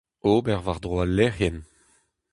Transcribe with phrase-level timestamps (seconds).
[0.31, 1.59] Ober war-dro al lec'hienn.